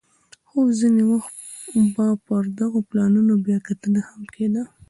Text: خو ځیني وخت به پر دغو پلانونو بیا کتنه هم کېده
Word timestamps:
خو 0.47 0.59
ځیني 0.79 1.03
وخت 1.13 1.33
به 1.93 2.05
پر 2.25 2.43
دغو 2.59 2.79
پلانونو 2.89 3.33
بیا 3.45 3.57
کتنه 3.67 3.99
هم 4.09 4.21
کېده 4.33 4.63